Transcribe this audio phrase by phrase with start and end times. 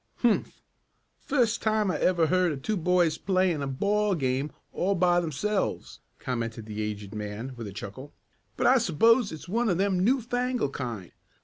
[0.23, 0.63] "Humph!
[1.19, 5.99] Fust time I ever heard of two boys playin' a ball game all by themselves,"
[6.17, 8.11] commented the aged man with a chuckle.
[8.57, 11.11] "But I s'pose it's one of them new fangled kind.